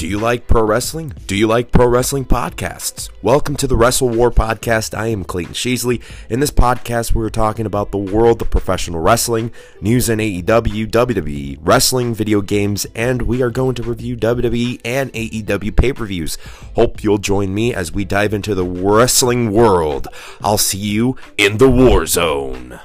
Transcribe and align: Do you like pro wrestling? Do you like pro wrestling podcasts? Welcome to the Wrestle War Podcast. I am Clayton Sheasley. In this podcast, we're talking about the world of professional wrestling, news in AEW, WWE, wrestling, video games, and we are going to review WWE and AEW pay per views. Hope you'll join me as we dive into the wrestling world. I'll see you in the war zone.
Do 0.00 0.08
you 0.08 0.18
like 0.18 0.46
pro 0.46 0.62
wrestling? 0.62 1.12
Do 1.26 1.36
you 1.36 1.46
like 1.46 1.72
pro 1.72 1.86
wrestling 1.86 2.24
podcasts? 2.24 3.10
Welcome 3.20 3.54
to 3.56 3.66
the 3.66 3.76
Wrestle 3.76 4.08
War 4.08 4.30
Podcast. 4.30 4.96
I 4.96 5.08
am 5.08 5.24
Clayton 5.24 5.52
Sheasley. 5.52 6.02
In 6.30 6.40
this 6.40 6.50
podcast, 6.50 7.12
we're 7.12 7.28
talking 7.28 7.66
about 7.66 7.90
the 7.90 7.98
world 7.98 8.40
of 8.40 8.48
professional 8.48 9.00
wrestling, 9.00 9.52
news 9.82 10.08
in 10.08 10.18
AEW, 10.18 10.90
WWE, 10.90 11.58
wrestling, 11.60 12.14
video 12.14 12.40
games, 12.40 12.86
and 12.94 13.20
we 13.20 13.42
are 13.42 13.50
going 13.50 13.74
to 13.74 13.82
review 13.82 14.16
WWE 14.16 14.80
and 14.86 15.12
AEW 15.12 15.76
pay 15.76 15.92
per 15.92 16.06
views. 16.06 16.38
Hope 16.76 17.04
you'll 17.04 17.18
join 17.18 17.52
me 17.52 17.74
as 17.74 17.92
we 17.92 18.06
dive 18.06 18.32
into 18.32 18.54
the 18.54 18.64
wrestling 18.64 19.52
world. 19.52 20.08
I'll 20.40 20.56
see 20.56 20.78
you 20.78 21.16
in 21.36 21.58
the 21.58 21.68
war 21.68 22.06
zone. 22.06 22.80